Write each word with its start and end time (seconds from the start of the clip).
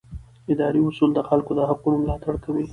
اداري 0.53 0.79
اصول 0.89 1.09
د 1.13 1.19
خلکو 1.29 1.51
د 1.57 1.61
حقونو 1.69 1.95
ملاتړ 2.03 2.33
کوي. 2.45 2.65